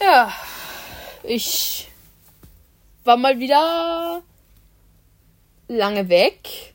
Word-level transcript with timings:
Ja, 0.00 0.32
ich 1.22 1.88
war 3.04 3.16
mal 3.16 3.38
wieder 3.38 4.22
lange 5.68 6.08
weg. 6.08 6.74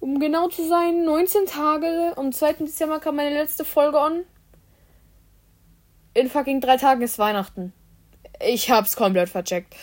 Um 0.00 0.20
genau 0.20 0.48
zu 0.48 0.68
sein, 0.68 1.04
19 1.04 1.46
Tage. 1.46 2.12
Am 2.16 2.30
2. 2.30 2.54
Dezember 2.64 3.00
kam 3.00 3.16
meine 3.16 3.34
letzte 3.34 3.64
Folge 3.64 3.98
on. 3.98 4.24
In 6.12 6.28
fucking 6.28 6.60
drei 6.60 6.76
Tagen 6.76 7.02
ist 7.02 7.18
Weihnachten. 7.18 7.72
Ich 8.40 8.70
hab's 8.70 8.96
komplett 8.96 9.28
vercheckt. 9.28 9.74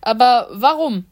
Aber 0.00 0.48
warum? 0.50 1.06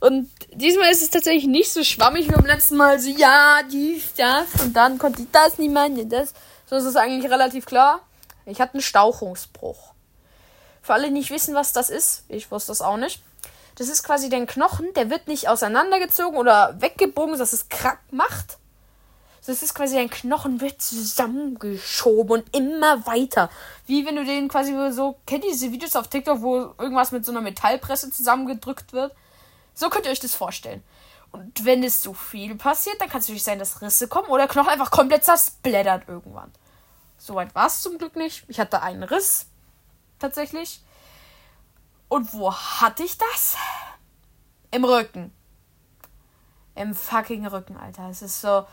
Und 0.00 0.30
diesmal 0.52 0.90
ist 0.90 1.02
es 1.02 1.10
tatsächlich 1.10 1.46
nicht 1.46 1.72
so 1.72 1.82
schwammig 1.82 2.28
wie 2.28 2.32
beim 2.32 2.46
letzten 2.46 2.76
Mal. 2.76 3.00
So, 3.00 3.10
ja, 3.10 3.60
dies, 3.70 4.14
das. 4.14 4.62
Und 4.62 4.74
dann 4.74 4.98
konnte 4.98 5.22
ich 5.22 5.28
das 5.32 5.58
nicht 5.58 5.72
meinen, 5.72 6.08
das. 6.08 6.34
So 6.66 6.76
ist 6.76 6.84
es 6.84 6.96
eigentlich 6.96 7.30
relativ 7.30 7.66
klar. 7.66 8.00
Ich 8.46 8.60
hatte 8.60 8.74
einen 8.74 8.82
Stauchungsbruch. 8.82 9.92
Für 10.82 10.94
alle, 10.94 11.08
die 11.08 11.14
nicht 11.14 11.30
wissen, 11.30 11.54
was 11.54 11.72
das 11.72 11.90
ist, 11.90 12.24
ich 12.28 12.50
wusste 12.50 12.70
das 12.70 12.80
auch 12.80 12.96
nicht. 12.96 13.20
Das 13.74 13.88
ist 13.88 14.02
quasi 14.04 14.28
der 14.28 14.44
Knochen, 14.46 14.92
der 14.94 15.10
wird 15.10 15.28
nicht 15.28 15.48
auseinandergezogen 15.48 16.38
oder 16.38 16.74
weggebogen, 16.80 17.38
dass 17.38 17.52
es 17.52 17.68
krack 17.68 18.00
macht. 18.10 18.58
Das 19.46 19.62
ist 19.62 19.74
quasi 19.74 19.96
ein 19.96 20.10
Knochen 20.10 20.60
wird 20.60 20.82
zusammengeschoben 20.82 22.40
und 22.40 22.56
immer 22.56 23.06
weiter. 23.06 23.48
Wie 23.86 24.04
wenn 24.04 24.16
du 24.16 24.24
den 24.24 24.48
quasi 24.48 24.74
so, 24.92 25.16
kennt 25.26 25.44
ihr 25.44 25.52
diese 25.52 25.72
Videos 25.72 25.96
auf 25.96 26.08
TikTok, 26.08 26.42
wo 26.42 26.74
irgendwas 26.78 27.12
mit 27.12 27.24
so 27.24 27.32
einer 27.32 27.40
Metallpresse 27.40 28.10
zusammengedrückt 28.10 28.92
wird? 28.92 29.14
So 29.78 29.90
könnt 29.90 30.06
ihr 30.06 30.10
euch 30.10 30.18
das 30.18 30.34
vorstellen. 30.34 30.82
Und 31.30 31.64
wenn 31.64 31.84
es 31.84 32.02
so 32.02 32.12
viel 32.12 32.56
passiert, 32.56 33.00
dann 33.00 33.08
kann 33.08 33.20
es 33.20 33.26
natürlich 33.26 33.44
sein, 33.44 33.60
dass 33.60 33.80
Risse 33.80 34.08
kommen 34.08 34.26
oder 34.26 34.38
der 34.46 34.48
Knochen 34.48 34.70
einfach 34.70 34.90
komplett 34.90 35.24
zersplittert 35.24 36.08
irgendwann. 36.08 36.50
Soweit 37.16 37.54
war 37.54 37.68
es 37.68 37.80
zum 37.80 37.96
Glück 37.96 38.16
nicht. 38.16 38.44
Ich 38.48 38.58
hatte 38.58 38.82
einen 38.82 39.04
Riss. 39.04 39.46
Tatsächlich. 40.18 40.82
Und 42.08 42.34
wo 42.34 42.52
hatte 42.52 43.04
ich 43.04 43.18
das? 43.18 43.56
Im 44.72 44.84
Rücken. 44.84 45.32
Im 46.74 46.92
fucking 46.92 47.46
Rücken, 47.46 47.76
Alter. 47.76 48.08
Es 48.10 48.20
ist 48.20 48.40
so. 48.40 48.66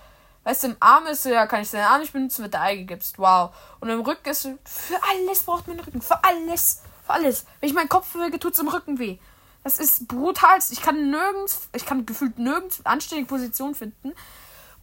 Weißt 0.44 0.64
du, 0.64 0.68
im 0.70 0.78
Arm 0.80 1.06
ist 1.06 1.22
so, 1.22 1.30
ja, 1.30 1.46
kann 1.46 1.62
ich 1.62 1.70
deinen 1.70 1.86
Arm 1.86 2.02
nicht 2.02 2.14
benutzen, 2.14 2.42
wird 2.42 2.56
der 2.56 2.62
Ei 2.64 2.78
gegipst. 2.78 3.20
Wow. 3.20 3.56
Und 3.80 3.90
im 3.90 4.02
Rücken 4.02 4.30
ist 4.30 4.42
so, 4.42 4.58
für 4.64 5.00
alles 5.08 5.44
braucht 5.44 5.68
man 5.68 5.78
den 5.78 5.86
Rücken. 5.86 6.02
Für 6.02 6.24
alles. 6.24 6.82
Für 7.06 7.14
alles. 7.14 7.46
Wenn 7.60 7.70
ich 7.70 7.76
meinen 7.76 7.90
Kopf 7.90 8.12
bewege, 8.12 8.40
tut 8.40 8.54
es 8.54 8.60
im 8.60 8.70
Rücken 8.70 8.98
weh. 8.98 9.20
Das 9.66 9.80
ist 9.80 10.08
brutal. 10.08 10.60
Ich 10.70 10.80
kann 10.84 11.10
nirgends, 11.10 11.70
ich 11.74 11.88
kann 11.88 12.06
gefühlt 12.06 12.38
nirgends 12.38 12.86
anständige 12.86 13.28
Position 13.28 13.74
finden. 13.74 14.14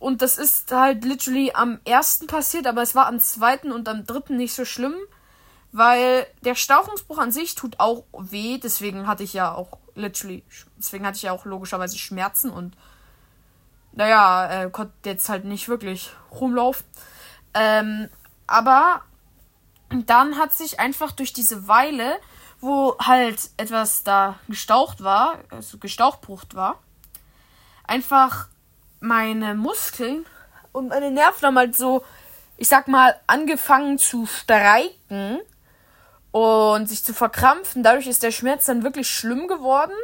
Und 0.01 0.23
das 0.23 0.39
ist 0.39 0.73
halt 0.73 1.05
literally 1.05 1.53
am 1.55 1.79
ersten 1.85 2.27
passiert, 2.27 2.67
aber 2.67 2.83
es 2.83 2.97
war 2.97 3.07
am 3.07 3.21
zweiten 3.21 3.71
und 3.71 3.89
am 3.89 4.05
dritten 4.05 4.37
nicht 4.37 4.55
so 4.55 4.65
schlimm. 4.65 4.97
Weil 5.71 6.27
der 6.45 6.57
Stauchungsbruch 6.57 7.19
an 7.19 7.31
sich 7.31 7.55
tut 7.55 7.79
auch 7.79 8.07
weh. 8.19 8.59
Deswegen 8.59 9.07
hatte 9.07 9.23
ich 9.23 9.35
ja 9.35 9.55
auch 9.55 9.79
literally, 9.95 10.43
deswegen 10.77 11.07
hatte 11.07 11.17
ich 11.17 11.23
ja 11.23 11.31
auch 11.31 11.45
logischerweise 11.45 11.97
Schmerzen 11.97 12.51
und 12.51 12.77
naja, 13.93 14.65
äh, 14.65 14.71
konnte 14.71 14.95
jetzt 15.05 15.29
halt 15.29 15.45
nicht 15.45 15.69
wirklich 15.69 16.11
rumlaufen. 16.33 16.85
Ähm, 17.55 18.09
aber 18.49 19.03
dann 19.91 20.39
hat 20.39 20.53
sich 20.53 20.81
einfach 20.81 21.13
durch 21.13 21.33
diese 21.33 21.69
Weile 21.69 22.19
wo 22.63 22.97
halt 22.99 23.51
etwas 23.57 24.05
da 24.05 24.39
gestaucht 24.49 25.03
war, 25.03 25.39
also 25.51 25.79
gestauchbrucht 25.79 26.55
war, 26.55 26.79
einfach 27.85 28.47
meine 29.01 29.55
Muskeln 29.57 30.25
und 30.71 30.89
meine 30.89 31.11
Nerven 31.11 31.45
haben 31.45 31.59
halt 31.59 31.77
so, 31.77 32.05
ich 32.57 32.69
sag 32.69 32.87
mal, 32.87 33.19
angefangen 33.27 33.99
zu 33.99 34.27
streiken 34.27 35.41
und 36.31 36.89
sich 36.89 37.03
zu 37.03 37.13
verkrampfen. 37.13 37.83
Dadurch 37.83 38.07
ist 38.07 38.23
der 38.23 38.31
Schmerz 38.31 38.67
dann 38.67 38.85
wirklich 38.85 39.11
schlimm 39.11 39.49
geworden. 39.49 39.97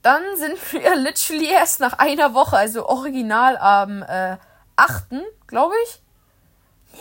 Dann 0.00 0.22
sind 0.36 0.56
wir 0.72 0.96
literally 0.96 1.50
erst 1.50 1.78
nach 1.80 1.98
einer 1.98 2.32
Woche, 2.32 2.56
also 2.56 2.88
original 2.88 3.58
am 3.58 4.02
äh, 4.02 4.38
8., 4.76 5.04
glaube 5.46 5.74
ich. 5.84 6.00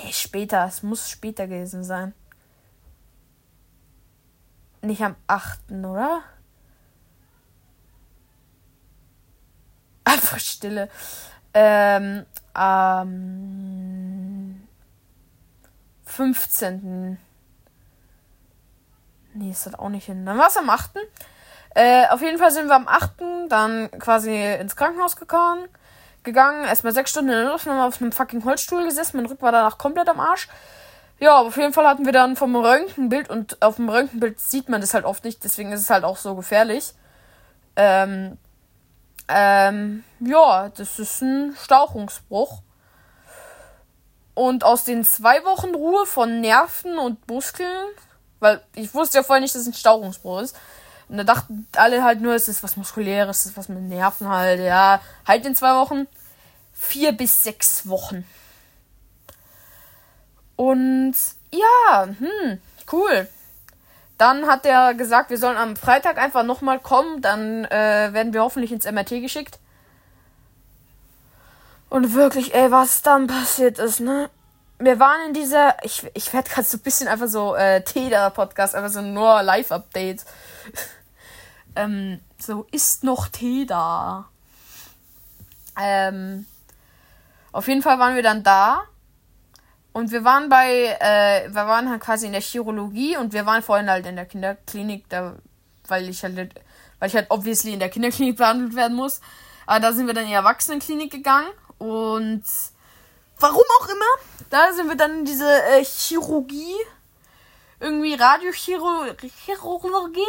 Nee, 0.04 0.12
später, 0.12 0.66
es 0.66 0.84
muss 0.84 1.10
später 1.10 1.48
gewesen 1.48 1.86
sein. 1.86 2.14
Nicht 4.88 5.04
am 5.04 5.16
8., 5.28 5.60
oder? 5.84 6.22
Einfach 10.06 10.40
Stille. 10.40 10.90
Ähm, 11.54 12.26
am 12.54 14.66
15. 16.06 17.18
Nee, 19.34 19.52
ist 19.52 19.66
das 19.66 19.76
auch 19.76 19.90
nicht 19.90 20.06
hin. 20.06 20.26
Dann 20.26 20.38
war 20.38 20.48
es 20.48 20.56
am 20.56 20.70
8. 20.70 20.92
Äh, 21.76 22.08
auf 22.08 22.22
jeden 22.22 22.38
Fall 22.38 22.52
sind 22.52 22.68
wir 22.68 22.76
am 22.76 22.88
8. 22.88 23.16
dann 23.50 23.92
quasi 23.92 24.54
ins 24.54 24.78
Krankenhaus 24.78 25.18
gekommen, 25.18 25.68
gegangen. 26.24 26.64
Erstmal 26.64 26.94
sechs 26.94 27.12
Stunden 27.12 27.32
in 27.32 27.44
der 27.44 27.52
Luft, 27.52 27.68
haben 27.68 27.82
auf 27.82 28.02
einem 28.02 28.14
fucking 28.14 28.46
Holzstuhl 28.46 28.86
gesessen. 28.86 29.18
Mein 29.18 29.26
Rücken 29.26 29.42
war 29.42 29.52
danach 29.52 29.78
komplett 29.78 30.08
am 30.08 30.22
Arsch. 30.22 30.48
Ja, 31.20 31.40
auf 31.40 31.58
jeden 31.58 31.74
Fall 31.74 31.88
hatten 31.88 32.06
wir 32.06 32.14
dann 32.14 32.36
vom 32.36 32.56
Röntgenbild 32.56 33.30
und 33.30 33.62
auf 33.62 33.78
dem 33.78 33.90
Röntgenbild 33.90 34.40
sieht 34.40 34.70
man 34.70 34.82
das 34.82 34.94
halt 34.94 35.04
oft 35.04 35.24
nicht, 35.24 35.44
deswegen 35.44 35.72
ist 35.72 35.82
es 35.82 35.90
halt 35.90 36.04
auch 36.04 36.18
so 36.18 36.36
gefährlich. 36.36 36.94
Ähm, 37.76 38.38
ähm, 39.28 40.04
ja, 40.20 40.70
das 40.70 41.00
ist 41.00 41.22
ein 41.22 41.56
Stauchungsbruch. 41.62 42.62
Und 44.36 44.64
aus 44.64 44.84
den 44.84 45.04
zwei 45.04 45.44
Wochen 45.46 45.74
Ruhe 45.74 46.06
von 46.06 46.42
Nerven 46.42 47.00
und 47.00 47.28
Muskeln, 47.28 47.88
weil 48.40 48.62
ich 48.76 48.94
wusste 48.94 49.18
ja 49.18 49.24
vorher 49.24 49.42
nicht, 49.42 49.56
dass 49.56 49.64
es 49.64 49.68
ein 49.68 49.74
Stauchungsbruch 49.74 50.42
ist. 50.42 50.56
Und 51.10 51.18
da 51.18 51.24
dachten 51.24 51.68
alle 51.76 52.04
halt 52.04 52.22
nur, 52.22 52.36
es 52.36 52.48
ist 52.48 52.62
was 52.62 52.78
Muskuläres, 52.78 53.40
es 53.40 53.46
ist 53.48 53.58
was 53.58 53.70
mit 53.70 53.82
Nerven 53.82 54.30
halt, 54.30 54.60
ja. 54.60 55.02
Halt 55.26 55.46
in 55.46 55.56
zwei 55.56 55.74
Wochen. 55.76 56.06
Vier 56.74 57.14
bis 57.14 57.44
sechs 57.44 57.88
Wochen. 57.88 58.26
Und 60.58 61.14
ja, 61.52 62.08
hm, 62.20 62.60
cool. 62.92 63.28
Dann 64.18 64.48
hat 64.48 64.66
er 64.66 64.96
gesagt, 64.96 65.30
wir 65.30 65.38
sollen 65.38 65.58
am 65.58 65.76
Freitag 65.76 66.18
einfach 66.18 66.44
nochmal 66.44 66.80
kommen. 66.80 67.22
Dann 67.22 67.66
äh, 67.66 68.10
werden 68.12 68.34
wir 68.34 68.42
hoffentlich 68.42 68.72
ins 68.72 68.92
MRT 68.92 69.22
geschickt. 69.22 69.60
Und 71.90 72.14
wirklich, 72.14 72.54
ey, 72.54 72.72
was 72.72 73.02
dann 73.02 73.28
passiert 73.28 73.80
ist, 73.80 74.02
ne? 74.02 74.30
Wir 74.80 75.00
waren 75.00 75.28
in 75.28 75.34
dieser. 75.34 75.76
Ich, 75.84 76.06
ich 76.14 76.34
werde 76.34 76.50
gerade 76.50 76.68
so 76.68 76.78
ein 76.78 76.82
bisschen 76.82 77.08
einfach 77.08 77.28
so 77.28 77.56
äh, 77.56 77.82
Teda-Podcast, 77.84 78.76
einfach 78.76 78.92
so 78.92 79.02
nur 79.02 79.42
Live-Updates. 79.42 80.26
ähm, 81.76 82.20
so, 82.40 82.68
ist 82.72 83.04
noch 83.04 83.28
Tee 83.28 83.66
da? 83.66 84.26
Ähm, 85.80 86.46
auf 87.52 87.68
jeden 87.68 87.82
Fall 87.82 88.00
waren 88.00 88.16
wir 88.16 88.24
dann 88.24 88.44
da. 88.44 88.84
Und 89.98 90.12
wir 90.12 90.24
waren 90.24 90.48
bei, 90.48 90.96
äh, 91.00 91.52
wir 91.52 91.66
waren 91.66 91.90
halt 91.90 92.02
quasi 92.02 92.28
in 92.28 92.32
der 92.32 92.42
Chirologie 92.42 93.18
und 93.18 93.34
wir 93.34 93.48
waren 93.48 93.64
vorhin 93.64 93.90
halt 93.90 94.06
in 94.06 94.16
der 94.16 94.28
Kinderklinik, 94.28 95.10
da, 95.10 95.38
weil 95.88 96.08
ich 96.08 96.24
halt, 96.24 96.38
weil 97.00 97.10
ich 97.10 97.16
halt 97.16 97.32
obviously 97.32 97.74
in 97.74 97.80
der 97.80 97.90
Kinderklinik 97.90 98.38
behandelt 98.38 98.76
werden 98.76 98.96
muss. 98.96 99.22
Aber 99.66 99.80
da 99.80 99.94
sind 99.94 100.06
wir 100.06 100.14
dann 100.14 100.26
in 100.26 100.30
die 100.30 100.36
Erwachsenenklinik 100.36 101.12
gegangen 101.12 101.48
und 101.80 102.44
warum 103.40 103.64
auch 103.80 103.90
immer, 103.90 104.50
da 104.52 104.72
sind 104.72 104.88
wir 104.88 104.98
dann 104.98 105.22
in 105.22 105.26
diese 105.26 105.64
äh, 105.64 105.84
Chirurgie, 105.84 106.76
irgendwie 107.80 108.14
Radiochirurgie. 108.14 110.22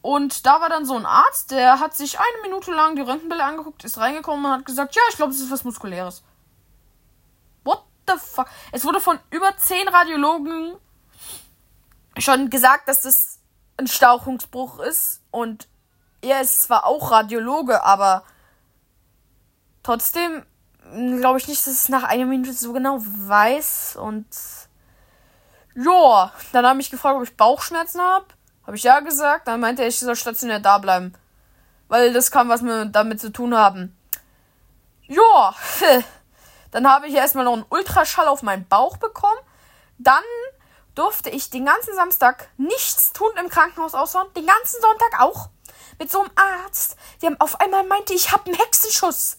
Und 0.00 0.46
da 0.46 0.60
war 0.60 0.68
dann 0.68 0.86
so 0.86 0.96
ein 0.96 1.06
Arzt, 1.06 1.50
der 1.50 1.80
hat 1.80 1.96
sich 1.96 2.20
eine 2.20 2.42
Minute 2.42 2.70
lang 2.70 2.94
die 2.94 3.02
Röntgenbilder 3.02 3.46
angeguckt, 3.46 3.82
ist 3.82 3.98
reingekommen 3.98 4.44
und 4.44 4.52
hat 4.52 4.64
gesagt, 4.64 4.94
ja, 4.94 5.02
ich 5.10 5.16
glaube, 5.16 5.32
es 5.32 5.40
ist 5.40 5.50
was 5.50 5.64
Muskuläres 5.64 6.22
the 8.06 8.14
fuck? 8.18 8.46
Es 8.72 8.84
wurde 8.84 9.00
von 9.00 9.18
über 9.30 9.56
zehn 9.56 9.88
Radiologen 9.88 10.76
schon 12.18 12.50
gesagt, 12.50 12.88
dass 12.88 13.02
das 13.02 13.38
ein 13.76 13.86
Stauchungsbruch 13.86 14.80
ist. 14.80 15.22
Und 15.30 15.68
er 16.20 16.40
ist 16.40 16.62
zwar 16.62 16.86
auch 16.86 17.10
Radiologe, 17.10 17.82
aber 17.82 18.24
trotzdem 19.82 20.44
glaube 20.92 21.38
ich 21.38 21.48
nicht, 21.48 21.66
dass 21.66 21.74
es 21.74 21.88
nach 21.88 22.04
einer 22.04 22.26
Minute 22.26 22.52
so 22.52 22.72
genau 22.72 22.98
weiß. 23.00 23.96
Und 23.96 24.26
ja, 25.74 26.32
dann 26.52 26.66
habe 26.66 26.80
ich 26.80 26.90
gefragt, 26.90 27.16
ob 27.16 27.22
ich 27.22 27.36
Bauchschmerzen 27.36 28.00
habe. 28.00 28.26
Habe 28.66 28.76
ich 28.76 28.82
ja 28.82 29.00
gesagt. 29.00 29.48
Dann 29.48 29.60
meinte 29.60 29.82
er, 29.82 29.88
ich 29.88 29.98
soll 29.98 30.16
stationär 30.16 30.60
da 30.60 30.78
bleiben. 30.78 31.14
Weil 31.88 32.12
das 32.12 32.30
kann 32.30 32.48
was 32.48 32.62
mit 32.62 32.94
damit 32.94 33.20
zu 33.20 33.32
tun 33.32 33.54
haben. 33.56 33.96
Ja, 35.08 35.54
Dann 36.72 36.90
habe 36.90 37.06
ich 37.06 37.14
erstmal 37.14 37.44
noch 37.44 37.52
einen 37.52 37.66
Ultraschall 37.68 38.26
auf 38.26 38.42
meinen 38.42 38.66
Bauch 38.66 38.96
bekommen. 38.96 39.38
Dann 39.98 40.24
durfte 40.94 41.30
ich 41.30 41.50
den 41.50 41.66
ganzen 41.66 41.94
Samstag 41.94 42.48
nichts 42.56 43.12
tun 43.12 43.30
im 43.38 43.48
Krankenhaus 43.48 43.94
außer 43.94 44.26
den 44.34 44.46
ganzen 44.46 44.80
Sonntag 44.80 45.20
auch. 45.20 45.50
Mit 45.98 46.10
so 46.10 46.20
einem 46.20 46.30
Arzt, 46.34 46.96
der 47.20 47.36
auf 47.38 47.60
einmal 47.60 47.84
meinte, 47.84 48.14
ich 48.14 48.32
habe 48.32 48.46
einen 48.46 48.58
Hexenschuss. 48.58 49.38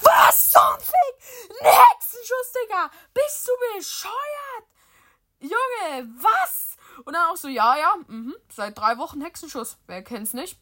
Was 0.00 0.50
zum 0.50 0.62
Fick? 0.78 1.60
Ein 1.60 1.66
Hexenschuss, 1.66 2.52
Digga. 2.62 2.90
Bist 3.12 3.48
du 3.48 3.76
bescheuert? 3.76 4.64
Junge, 5.40 6.08
was? 6.20 6.76
Und 7.04 7.14
dann 7.14 7.30
auch 7.30 7.36
so, 7.36 7.48
ja, 7.48 7.76
ja, 7.76 7.94
mh, 8.06 8.34
seit 8.48 8.78
drei 8.78 8.96
Wochen 8.98 9.20
Hexenschuss. 9.20 9.76
Wer 9.86 10.02
kennt's 10.02 10.32
nicht? 10.32 10.58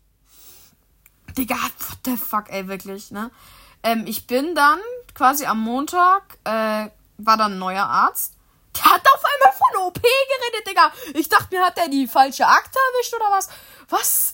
Digga, 1.37 1.55
what 1.55 1.99
the 2.05 2.17
fuck, 2.17 2.51
ey, 2.51 2.67
wirklich, 2.69 3.11
ne? 3.11 3.31
Ähm, 3.83 4.05
ich 4.07 4.27
bin 4.27 4.55
dann 4.55 4.81
quasi 5.15 5.47
am 5.47 5.61
Montag, 5.61 6.39
äh, 6.45 6.89
war 7.19 7.37
dann 7.37 7.53
ein 7.53 7.59
neuer 7.59 7.85
Arzt. 7.85 8.35
Der 8.77 8.85
hat 8.85 9.03
auf 9.07 9.23
einmal 9.23 9.53
von 9.53 9.87
OP 9.87 10.01
geredet, 10.03 10.69
Digga. 10.69 10.93
Ich 11.15 11.29
dachte 11.29 11.55
mir, 11.55 11.65
hat 11.65 11.77
der 11.77 11.89
die 11.89 12.07
falsche 12.07 12.47
Akte 12.47 12.79
erwischt 12.95 13.15
oder 13.15 13.31
was? 13.31 13.49
Was? 13.89 14.33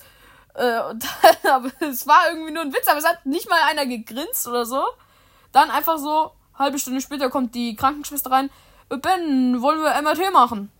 Äh, 0.54 0.94
dann, 1.42 1.52
aber 1.52 1.70
es 1.80 2.06
war 2.06 2.28
irgendwie 2.30 2.52
nur 2.52 2.62
ein 2.62 2.72
Witz, 2.72 2.86
aber 2.86 2.98
es 2.98 3.06
hat 3.06 3.26
nicht 3.26 3.48
mal 3.48 3.60
einer 3.68 3.86
gegrinst 3.86 4.46
oder 4.46 4.64
so. 4.64 4.82
Dann 5.52 5.70
einfach 5.70 5.98
so, 5.98 6.32
halbe 6.56 6.78
Stunde 6.78 7.00
später 7.00 7.30
kommt 7.30 7.54
die 7.54 7.74
Krankenschwester 7.74 8.30
rein. 8.30 8.50
Ben, 8.88 9.60
wollen 9.60 9.82
wir 9.82 10.00
MRT 10.00 10.32
machen? 10.32 10.70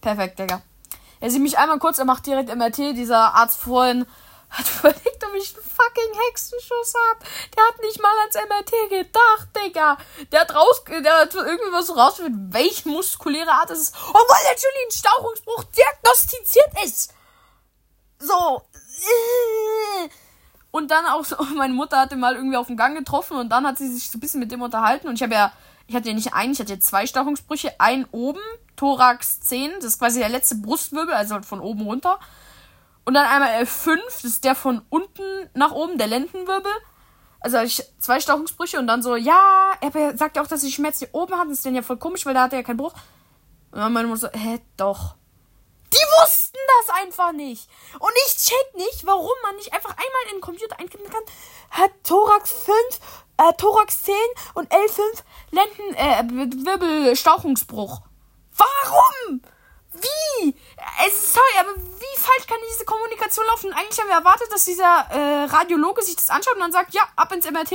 Perfekt, 0.00 0.38
Digga. 0.38 0.62
Er 1.20 1.30
sieht 1.30 1.42
mich 1.42 1.58
einmal 1.58 1.78
kurz, 1.78 1.98
er 1.98 2.04
macht 2.04 2.26
direkt 2.26 2.54
MRT. 2.54 2.96
Dieser 2.96 3.34
Arzt 3.34 3.60
vorhin 3.60 4.06
hat 4.50 4.66
überlegt, 4.78 5.24
ob 5.24 5.34
ich 5.34 5.54
einen 5.54 5.64
fucking 5.64 6.20
Hexenschuss 6.26 6.94
hab. 6.94 7.24
Der 7.54 7.64
hat 7.66 7.80
nicht 7.82 8.00
mal 8.00 8.16
ans 8.20 8.34
MRT 8.34 8.90
gedacht, 8.90 9.48
Digga. 9.56 9.98
Der 10.32 10.40
hat 10.40 10.54
raus, 10.54 10.82
der 10.86 11.20
hat 11.20 11.34
irgendwie 11.34 11.72
was 11.72 11.94
rausgefunden, 11.94 12.52
welche 12.52 12.88
muskuläre 12.88 13.50
Art 13.50 13.70
es 13.70 13.80
ist. 13.80 13.96
Obwohl 14.08 14.36
der 14.44 14.56
Julie 14.56 14.86
ein 14.86 14.92
Stauchungsbruch 14.92 15.64
diagnostiziert 15.64 16.84
ist. 16.84 17.14
So. 18.18 18.62
Und 20.70 20.90
dann 20.90 21.06
auch 21.06 21.24
so, 21.24 21.36
meine 21.56 21.74
Mutter 21.74 21.98
hat 21.98 22.12
ihn 22.12 22.20
mal 22.20 22.34
irgendwie 22.34 22.56
auf 22.56 22.66
dem 22.66 22.76
Gang 22.76 22.96
getroffen 22.96 23.36
und 23.36 23.50
dann 23.50 23.66
hat 23.66 23.78
sie 23.78 23.92
sich 23.92 24.10
so 24.10 24.18
ein 24.18 24.20
bisschen 24.20 24.40
mit 24.40 24.52
dem 24.52 24.62
unterhalten 24.62 25.08
und 25.08 25.14
ich 25.14 25.22
habe 25.22 25.34
ja, 25.34 25.52
ich 25.86 25.94
hatte 25.94 26.08
ja 26.08 26.14
nicht 26.14 26.34
einen, 26.34 26.52
ich 26.52 26.60
hatte 26.60 26.74
ja 26.74 26.80
zwei 26.80 27.06
Stauchungsbrüche. 27.06 27.80
Einen 27.80 28.06
oben, 28.12 28.40
Thorax 28.76 29.40
10, 29.40 29.72
das 29.76 29.84
ist 29.84 29.98
quasi 29.98 30.20
der 30.20 30.28
letzte 30.28 30.56
Brustwirbel, 30.56 31.14
also 31.14 31.40
von 31.42 31.60
oben 31.60 31.82
runter. 31.82 32.18
Und 33.08 33.14
dann 33.14 33.24
einmal 33.24 33.62
L5, 33.62 33.96
das 34.04 34.24
ist 34.24 34.44
der 34.44 34.54
von 34.54 34.82
unten 34.90 35.48
nach 35.54 35.72
oben, 35.72 35.96
der 35.96 36.08
Lendenwirbel. 36.08 36.70
Also 37.40 37.56
ich 37.60 37.82
zwei 37.98 38.20
Stauchungsbrüche 38.20 38.78
und 38.78 38.86
dann 38.86 39.02
so, 39.02 39.16
ja, 39.16 39.72
er 39.80 40.14
sagt 40.18 40.36
ja 40.36 40.42
auch, 40.42 40.46
dass 40.46 40.60
sie 40.60 40.70
Schmerzen 40.70 41.06
hier 41.06 41.14
oben 41.14 41.32
hat. 41.38 41.46
Das 41.46 41.54
ist 41.54 41.64
dann 41.64 41.74
ja 41.74 41.80
voll 41.80 41.96
komisch, 41.96 42.26
weil 42.26 42.34
da 42.34 42.42
hat 42.42 42.52
er 42.52 42.58
ja 42.58 42.62
keinen 42.62 42.76
Bruch. 42.76 42.92
Und 43.70 43.78
dann 43.78 43.94
meine 43.94 44.08
Mutter 44.08 44.30
so, 44.30 44.38
hä, 44.38 44.60
doch. 44.76 45.14
Die 45.90 46.04
wussten 46.20 46.58
das 46.80 46.96
einfach 46.96 47.32
nicht. 47.32 47.70
Und 47.98 48.12
ich 48.26 48.36
check 48.36 48.74
nicht, 48.74 49.06
warum 49.06 49.32
man 49.42 49.56
nicht 49.56 49.72
einfach 49.72 49.92
einmal 49.92 50.24
in 50.26 50.36
den 50.36 50.42
Computer 50.42 50.78
einkippen 50.78 51.08
kann. 51.08 51.22
Hat 51.70 51.92
Thorax 52.04 52.52
5, 52.52 52.76
äh, 53.38 53.54
Thorax 53.54 54.02
10 54.02 54.14
und 54.52 54.70
L5 54.70 55.00
Lenden, 55.52 55.94
äh, 55.94 56.66
Wirbel, 56.66 57.16
Stauchungsbruch. 57.16 58.02
Warum? 58.54 59.40
Wie? 60.00 60.54
Es 61.06 61.14
ist 61.14 61.34
sorry, 61.34 61.58
aber 61.60 61.74
wie 61.76 62.20
falsch 62.20 62.46
kann 62.46 62.58
diese 62.72 62.84
Kommunikation 62.84 63.46
laufen? 63.46 63.72
Eigentlich 63.72 63.98
haben 63.98 64.08
wir 64.08 64.16
erwartet, 64.16 64.48
dass 64.52 64.64
dieser 64.64 65.06
äh, 65.10 65.44
Radiologe 65.44 66.02
sich 66.02 66.16
das 66.16 66.30
anschaut 66.30 66.54
und 66.54 66.60
dann 66.60 66.72
sagt, 66.72 66.94
ja, 66.94 67.02
ab 67.16 67.32
ins 67.32 67.50
MRT. 67.50 67.74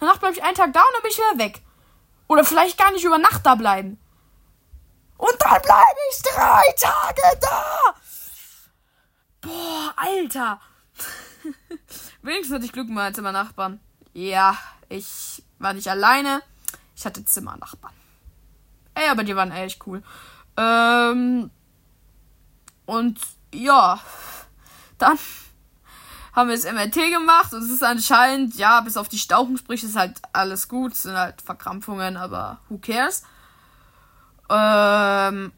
Danach 0.00 0.18
bleibe 0.18 0.34
ich 0.34 0.42
einen 0.42 0.54
Tag 0.54 0.72
da 0.72 0.80
und 0.80 0.94
dann 0.94 1.02
bin 1.02 1.10
ich 1.10 1.18
wieder 1.18 1.44
weg. 1.44 1.62
Oder 2.28 2.44
vielleicht 2.44 2.78
gar 2.78 2.92
nicht 2.92 3.04
über 3.04 3.18
Nacht 3.18 3.44
da 3.44 3.54
bleiben. 3.54 3.98
Und 5.16 5.34
dann 5.40 5.62
bleibe 5.62 5.98
ich 6.10 6.22
drei 6.22 6.62
Tage 6.76 7.38
da. 7.40 7.94
Boah, 9.40 9.94
Alter. 9.96 10.60
Wenigstens 12.22 12.54
hatte 12.54 12.64
ich 12.64 12.72
Glück 12.72 12.86
mit 12.86 12.96
meinen 12.96 13.14
Zimmernachbarn. 13.14 13.80
Ja, 14.12 14.56
ich 14.88 15.42
war 15.58 15.72
nicht 15.72 15.88
alleine. 15.88 16.42
Ich 16.96 17.06
hatte 17.06 17.24
Zimmernachbarn. 17.24 17.94
Ey, 18.94 19.08
aber 19.08 19.24
die 19.24 19.36
waren 19.36 19.52
echt 19.52 19.86
cool. 19.86 20.02
Ähm, 20.56 21.50
und 22.88 23.20
ja, 23.52 24.00
dann 24.96 25.18
haben 26.32 26.48
wir 26.48 26.56
das 26.56 26.64
MRT 26.64 26.94
gemacht 27.12 27.52
und 27.52 27.62
es 27.62 27.70
ist 27.70 27.84
anscheinend, 27.84 28.54
ja, 28.54 28.80
bis 28.80 28.96
auf 28.96 29.10
die 29.10 29.18
Stauchungsbrüche 29.18 29.84
ist 29.84 29.96
halt 29.96 30.16
alles 30.32 30.68
gut, 30.68 30.94
es 30.94 31.02
sind 31.02 31.14
halt 31.14 31.42
Verkrampfungen, 31.42 32.16
aber 32.16 32.60
who 32.70 32.78
cares? 32.78 33.24
Ähm, 34.48 35.52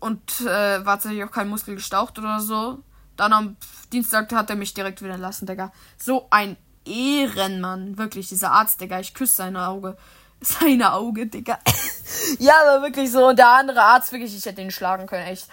und 0.00 0.40
äh, 0.40 0.84
war 0.84 0.94
tatsächlich 0.96 1.22
auch 1.22 1.30
kein 1.30 1.48
Muskel 1.48 1.76
gestaucht 1.76 2.18
oder 2.18 2.40
so. 2.40 2.82
Dann 3.16 3.32
am 3.32 3.56
Dienstag 3.92 4.32
hat 4.32 4.50
er 4.50 4.56
mich 4.56 4.74
direkt 4.74 5.00
wieder 5.00 5.16
lassen, 5.16 5.46
Digga. 5.46 5.70
So 5.96 6.26
ein 6.30 6.56
Ehrenmann, 6.84 7.98
wirklich, 7.98 8.28
dieser 8.28 8.50
Arzt, 8.50 8.80
Digga. 8.80 8.98
Ich 8.98 9.14
küsse 9.14 9.36
sein 9.36 9.56
Auge. 9.56 9.96
Seine 10.40 10.92
Auge, 10.92 11.28
Digga. 11.28 11.60
ja, 12.40 12.54
aber 12.62 12.82
wirklich 12.82 13.12
so. 13.12 13.28
Und 13.28 13.38
der 13.38 13.48
andere 13.48 13.80
Arzt, 13.80 14.10
wirklich, 14.10 14.36
ich 14.36 14.44
hätte 14.44 14.60
ihn 14.60 14.72
schlagen 14.72 15.06
können, 15.06 15.28
echt. 15.28 15.46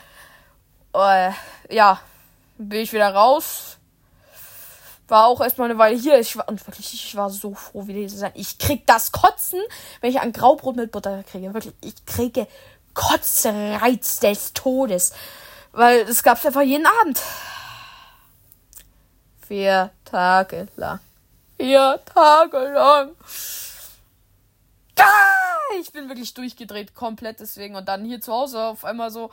Äh, 0.95 1.31
ja, 1.69 1.99
bin 2.57 2.79
ich 2.79 2.93
wieder 2.93 3.13
raus. 3.13 3.77
War 5.07 5.27
auch 5.27 5.41
erstmal 5.41 5.69
eine 5.69 5.77
Weile 5.77 5.97
hier. 5.97 6.19
Ich 6.19 6.35
war, 6.37 6.47
und 6.47 6.65
wirklich, 6.65 6.93
ich 6.93 7.15
war 7.15 7.29
so 7.29 7.53
froh, 7.53 7.85
wieder 7.85 7.99
hier 7.99 8.07
zu 8.07 8.17
sein. 8.17 8.31
Ich 8.33 8.57
krieg 8.57 8.87
das 8.87 9.11
Kotzen, 9.11 9.61
wenn 10.01 10.09
ich 10.09 10.19
ein 10.19 10.31
Graubrot 10.31 10.75
mit 10.75 10.91
Butter 10.91 11.23
kriege. 11.23 11.53
Wirklich, 11.53 11.73
ich 11.81 12.05
kriege 12.05 12.47
Kotzreiz 12.93 14.19
des 14.19 14.53
Todes. 14.53 15.13
Weil 15.73 15.99
es 16.01 16.23
gab's 16.23 16.45
einfach 16.45 16.61
jeden 16.61 16.87
Abend. 16.87 17.21
Vier 19.47 19.91
Tage 20.05 20.67
lang. 20.75 20.99
Vier 21.57 21.99
Tage 22.05 22.57
lang. 22.57 23.11
Ah, 24.97 25.75
ich 25.79 25.91
bin 25.91 26.07
wirklich 26.07 26.33
durchgedreht, 26.33 26.95
komplett 26.95 27.41
deswegen. 27.41 27.75
Und 27.75 27.87
dann 27.87 28.05
hier 28.05 28.21
zu 28.21 28.31
Hause 28.31 28.63
auf 28.63 28.85
einmal 28.85 29.11
so, 29.11 29.29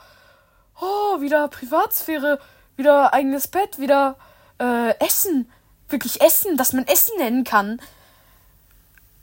oh, 0.79 1.21
wieder 1.21 1.47
Privatsphäre, 1.47 2.39
wieder 2.75 3.13
eigenes 3.13 3.47
Bett, 3.47 3.79
wieder 3.79 4.15
äh, 4.59 4.97
Essen. 4.99 5.51
Wirklich 5.89 6.21
Essen, 6.21 6.57
dass 6.57 6.73
man 6.73 6.87
Essen 6.87 7.17
nennen 7.17 7.43
kann. 7.43 7.81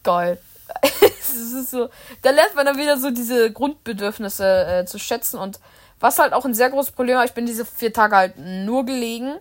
Geil. 0.02 0.40
so, 1.68 1.88
da 2.22 2.30
lernt 2.30 2.54
man 2.54 2.66
dann 2.66 2.78
wieder 2.78 2.96
so 2.96 3.10
diese 3.10 3.52
Grundbedürfnisse 3.52 4.66
äh, 4.66 4.84
zu 4.86 4.98
schätzen. 4.98 5.38
Und 5.38 5.58
was 5.98 6.18
halt 6.18 6.32
auch 6.32 6.44
ein 6.44 6.54
sehr 6.54 6.70
großes 6.70 6.92
Problem 6.92 7.16
war, 7.16 7.24
ich 7.24 7.34
bin 7.34 7.46
diese 7.46 7.64
vier 7.64 7.92
Tage 7.92 8.16
halt 8.16 8.38
nur 8.38 8.84
gelegen. 8.84 9.36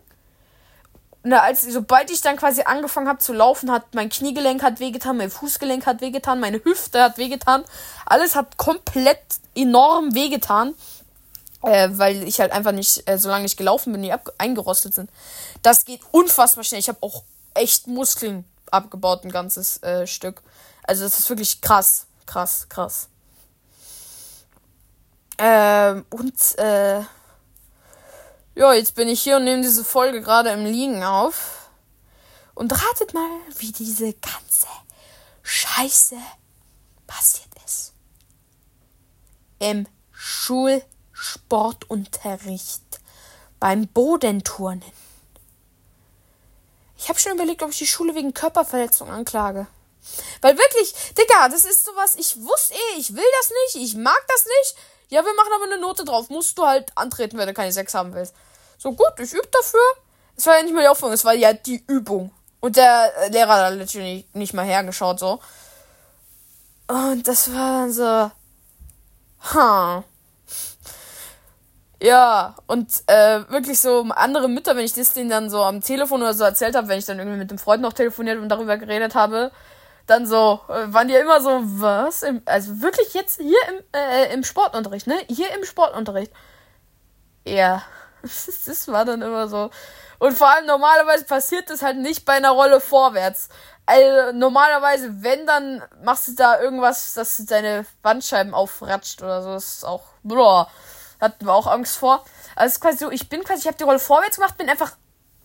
Na, 1.22 1.42
als 1.42 1.62
sobald 1.62 2.10
ich 2.12 2.22
dann 2.22 2.38
quasi 2.38 2.62
angefangen 2.64 3.10
habe 3.10 3.20
zu 3.20 3.34
laufen, 3.34 3.72
hat 3.72 3.94
mein 3.94 4.10
Kniegelenk 4.10 4.64
hat 4.64 4.80
wehgetan, 4.80 5.18
mein 5.18 5.30
Fußgelenk 5.30 5.86
hat 5.86 6.00
wehgetan, 6.00 6.40
meine 6.40 6.64
Hüfte 6.64 7.04
hat 7.04 7.18
wehgetan. 7.18 7.64
Alles 8.06 8.36
hat 8.36 8.58
komplett 8.58 9.20
enorm 9.54 10.16
wehgetan. 10.16 10.76
Äh, 11.62 11.90
weil 11.92 12.24
ich 12.24 12.40
halt 12.40 12.52
einfach 12.52 12.72
nicht, 12.72 13.08
äh, 13.10 13.18
solange 13.18 13.46
ich 13.46 13.58
gelaufen 13.58 13.92
bin, 13.92 14.02
die 14.02 14.14
eingerostet 14.38 14.94
sind. 14.94 15.10
Das 15.62 15.84
geht 15.84 16.02
unfassbar 16.12 16.64
schnell. 16.64 16.80
Ich 16.80 16.88
habe 16.88 17.00
auch 17.02 17.24
echt 17.54 17.88
Muskeln 17.88 18.46
abgebaut, 18.72 19.26
ein 19.26 19.32
ganzes 19.32 19.84
äh, 19.84 20.08
Stück. 20.08 20.42
Also 20.84 21.04
das 21.04 21.20
ist 21.20 21.30
wirklich 21.30 21.62
krass, 21.62 22.06
krass, 22.26 22.68
krass. 22.70 23.10
Ähm, 25.38 26.06
und 26.10 26.58
äh, 26.60 27.02
ja, 28.56 28.74
jetzt 28.74 28.96
bin 28.96 29.08
ich 29.08 29.22
hier 29.22 29.38
und 29.38 29.46
nehme 29.46 29.62
diese 29.62 29.86
Folge 29.86 30.22
gerade 30.22 30.50
im 30.50 30.66
Liegen 30.66 31.04
auf. 31.04 31.70
Und 32.56 32.74
ratet 32.74 33.14
mal, 33.14 33.30
wie 33.58 33.72
diese 33.72 34.12
ganze 34.14 34.68
Scheiße 35.44 36.18
passiert 37.08 37.48
ist. 37.66 37.94
Im 39.60 39.88
Schul 40.12 40.84
Sportunterricht 41.20 43.02
beim 43.60 43.88
Bodenturnen. 43.88 44.84
Ich 46.98 47.10
habe 47.10 47.20
schon 47.20 47.34
überlegt, 47.34 47.62
ob 47.62 47.72
ich 47.72 47.78
die 47.78 47.88
Schule 47.88 48.16
wegen 48.16 48.34
Körperverletzung 48.34 49.10
anklage. 49.10 49.68
Weil 50.42 50.58
wirklich, 50.58 50.94
Digga, 51.18 51.50
das 51.50 51.66
ist 51.66 51.86
sowas, 51.86 52.16
ich 52.16 52.38
wusste 52.42 52.74
eh, 52.74 53.00
ich 53.00 53.16
will 53.16 53.24
das 53.40 53.52
nicht, 53.74 53.86
ich 53.86 53.96
mag 53.96 54.22
das 54.28 54.46
nicht. 54.46 54.76
Ja, 55.10 55.26
wir 55.26 55.34
machen 55.34 55.52
aber 55.54 55.66
eine 55.66 55.80
Note 55.80 56.06
drauf. 56.06 56.30
Musst 56.30 56.58
du 56.58 56.66
halt 56.66 56.96
antreten, 56.96 57.38
wenn 57.38 57.48
du 57.48 57.54
keine 57.54 57.74
Sex 57.74 57.94
haben 57.94 58.14
willst. 58.14 58.34
So 58.78 58.94
gut, 58.94 59.14
ich 59.18 59.34
übe 59.34 59.48
dafür. 59.48 59.80
Es 60.38 60.46
war 60.46 60.58
ja 60.58 60.64
nicht 60.64 60.74
mal 60.74 60.82
die 60.82 60.88
Aufführung, 60.88 61.14
es 61.14 61.26
war 61.26 61.34
ja 61.34 61.52
die 61.52 61.84
Übung. 61.88 62.32
Und 62.62 62.78
der 62.78 63.12
Lehrer 63.30 63.66
hat 63.66 63.76
natürlich 63.76 64.26
nicht 64.34 64.54
mal 64.54 64.66
hergeschaut, 64.66 65.20
so. 65.20 65.42
Und 66.88 67.28
das 67.28 67.54
war 67.54 67.82
dann 67.82 67.92
so. 67.92 68.32
Ha. 69.54 69.98
Huh. 69.98 70.04
Ja, 72.02 72.56
und 72.68 72.90
äh, 73.08 73.42
wirklich 73.50 73.82
so 73.82 74.04
andere 74.16 74.48
Mütter, 74.48 74.76
wenn 74.76 74.86
ich 74.86 74.94
das 74.94 75.14
denen 75.14 75.30
dann 75.30 75.50
so 75.50 75.64
am 75.64 75.82
Telefon 75.82 76.22
oder 76.22 76.34
so 76.34 76.46
erzählt 76.46 76.76
habe, 76.76 76.88
wenn 76.88 77.00
ich 77.00 77.06
dann 77.06 77.20
irgendwie 77.20 77.38
mit 77.38 77.52
dem 77.52 77.58
Freund 77.58 77.82
noch 77.82 77.92
telefoniert 77.94 78.40
und 78.40 78.48
darüber 78.48 78.78
geredet 78.78 79.16
habe, 79.16 79.52
dann 80.08 80.26
so, 80.26 80.62
äh, 80.70 80.94
waren 80.94 81.08
die 81.10 81.14
ja 81.14 81.20
immer 81.20 81.42
so, 81.42 81.62
was? 81.62 82.24
Im, 82.24 82.42
also 82.46 82.82
wirklich 82.82 83.14
jetzt 83.14 83.42
hier 83.42 83.60
im, 83.70 83.84
äh, 83.94 84.34
im 84.34 84.44
Sportunterricht, 84.46 85.08
ne? 85.08 85.16
Hier 85.28 85.54
im 85.56 85.66
Sportunterricht. 85.66 86.32
Ja, 87.46 87.84
das 88.22 88.88
war 88.88 89.06
dann 89.06 89.22
immer 89.22 89.48
so. 89.50 89.70
Und 90.20 90.38
vor 90.38 90.50
allem 90.50 90.66
normalerweise 90.66 91.26
passiert 91.26 91.70
das 91.70 91.82
halt 91.82 91.98
nicht 91.98 92.26
bei 92.26 92.34
einer 92.34 92.52
Rolle 92.52 92.80
vorwärts. 92.82 93.50
Also 93.86 94.32
normalerweise, 94.38 95.24
wenn, 95.24 95.46
dann 95.48 95.84
machst 96.04 96.28
du 96.30 96.36
da 96.36 96.62
irgendwas, 96.62 97.14
dass 97.14 97.38
deine 97.46 97.86
Bandscheiben 98.02 98.54
aufratscht 98.54 99.22
oder 99.22 99.42
so. 99.42 99.50
Das 99.54 99.74
ist 99.78 99.86
auch, 99.86 100.04
boah, 100.24 100.70
hatten 101.20 101.46
wir 101.46 101.54
auch 101.54 101.68
Angst 101.68 101.98
vor. 101.98 102.26
Also 102.56 102.68
es 102.68 102.74
ist 102.74 102.82
quasi 102.82 102.98
so, 102.98 103.12
ich 103.12 103.30
bin 103.30 103.44
quasi, 103.44 103.62
ich 103.62 103.68
habe 103.68 103.78
die 103.78 103.84
Rolle 103.84 104.00
vorwärts 104.00 104.38
gemacht, 104.38 104.58
bin 104.58 104.70
einfach 104.70 104.94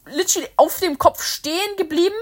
literally 0.07 0.49
auf 0.57 0.81
dem 0.81 0.99
Kopf 0.99 1.23
stehen 1.23 1.77
geblieben. 1.77 2.15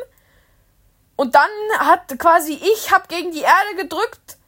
Und 1.16 1.34
dann 1.34 1.50
hat 1.78 2.18
quasi 2.18 2.54
ich 2.54 2.90
hab 2.90 3.08
gegen 3.08 3.32
die 3.32 3.42
Erde 3.42 3.76
gedrückt. 3.76 4.38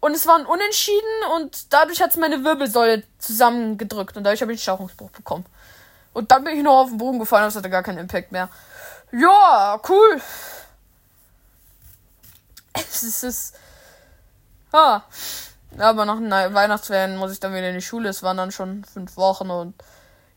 Und 0.00 0.14
es 0.14 0.26
war 0.26 0.36
ein 0.36 0.46
Unentschieden 0.46 1.24
und 1.36 1.72
dadurch 1.72 2.02
hat 2.02 2.10
es 2.10 2.16
meine 2.16 2.42
Wirbelsäule 2.42 3.04
zusammengedrückt 3.18 4.16
und 4.16 4.24
dadurch 4.24 4.42
habe 4.42 4.52
ich 4.52 4.58
einen 4.58 4.62
Stauchungsbruch 4.62 5.10
bekommen. 5.10 5.46
Und 6.12 6.32
dann 6.32 6.42
bin 6.42 6.56
ich 6.56 6.62
noch 6.64 6.82
auf 6.82 6.88
den 6.88 6.98
Boden 6.98 7.20
gefallen, 7.20 7.44
das 7.44 7.54
hatte 7.54 7.70
gar 7.70 7.84
keinen 7.84 7.98
Impact 7.98 8.32
mehr. 8.32 8.48
Ja, 9.12 9.80
cool. 9.88 10.20
Es 12.72 13.22
ist. 13.22 13.54
Ah. 14.72 15.02
Aber 15.78 16.04
nach 16.04 16.20
Weihnachtsferien 16.20 17.16
muss 17.16 17.32
ich 17.32 17.40
dann 17.40 17.52
wieder 17.54 17.68
in 17.68 17.74
die 17.74 17.82
Schule. 17.82 18.08
Es 18.08 18.22
waren 18.22 18.36
dann 18.36 18.52
schon 18.52 18.84
fünf 18.84 19.16
Wochen 19.16 19.50
und 19.50 19.74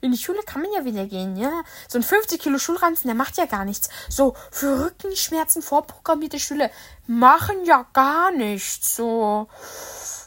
in 0.02 0.12
die 0.12 0.18
Schule 0.18 0.40
kann 0.46 0.62
man 0.62 0.72
ja 0.72 0.86
wieder 0.86 1.06
gehen, 1.06 1.36
ja. 1.36 1.64
So 1.88 1.98
ein 1.98 2.04
50 2.04 2.40
Kilo 2.40 2.58
Schulranzen, 2.58 3.08
der 3.08 3.16
macht 3.16 3.38
ja 3.38 3.46
gar 3.46 3.66
nichts. 3.66 3.90
So 4.10 4.36
für 4.52 4.86
Rückenschmerzen 4.86 5.62
vorprogrammierte 5.62 6.40
Schüler 6.40 6.70
machen 7.08 7.66
ja 7.66 7.86
gar 7.94 8.32
nichts. 8.32 8.96
So, 8.96 9.48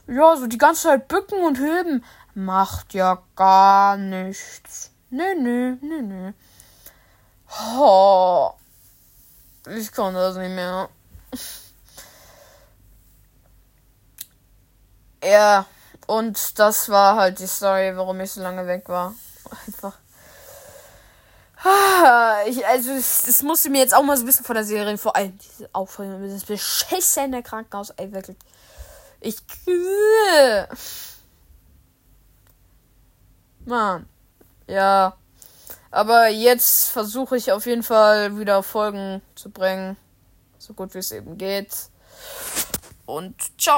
ja, 0.07 0.37
so 0.37 0.47
die 0.47 0.59
ganze 0.59 0.89
Zeit 0.89 1.09
bücken 1.09 1.43
und 1.45 1.59
hüben 1.59 2.05
macht 2.35 2.95
ja 2.95 3.23
gar 3.37 3.97
nichts. 3.97 4.91
Nö, 5.11 5.35
nö, 5.37 5.77
nö, 5.81 6.03
nö. 6.03 6.33
Oh, 7.77 8.53
ich 9.67 9.91
kann 9.93 10.15
das 10.15 10.37
nicht 10.37 10.55
mehr. 10.55 10.89
Ja, 15.23 15.67
und 16.07 16.59
das 16.59 16.89
war 16.89 17.17
halt 17.17 17.39
die 17.39 17.47
Story, 17.47 17.97
warum 17.97 18.21
ich 18.21 18.33
so 18.33 18.43
lange 18.43 18.67
weg 18.67 18.89
war. 18.89 19.15
Einfach. 19.67 19.99
Ah, 21.65 22.37
ich, 22.47 22.65
also, 22.67 22.95
das 22.95 23.43
musste 23.43 23.69
mir 23.69 23.81
jetzt 23.81 23.95
auch 23.95 24.05
mal 24.05 24.17
so 24.17 24.23
ein 24.23 24.27
bisschen 24.27 24.45
von 24.45 24.55
der 24.55 24.65
Serie, 24.65 24.97
vor 24.97 25.17
allem 25.17 25.37
diese 25.39 25.69
Aufregung, 25.73 26.23
dieses 26.23 26.45
beschissene 26.45 27.43
Krankenhaus, 27.43 27.91
ey, 27.91 28.13
wirklich. 28.13 28.37
Ich. 29.21 29.37
Mann. 33.65 34.09
Ja. 34.69 35.17
Aber 35.91 36.29
jetzt 36.29 36.91
versuche 36.91 37.37
ich 37.37 37.51
auf 37.51 37.67
jeden 37.67 37.83
Fall 37.83 38.39
wieder 38.39 38.63
Folgen 38.63 39.23
zu 39.35 39.51
bringen. 39.51 39.97
So 40.59 40.75
gut 40.75 40.95
wie 40.95 40.99
es 40.99 41.11
eben 41.13 41.39
geht. 41.39 41.75
Und 43.07 43.35
ciao. 43.61 43.67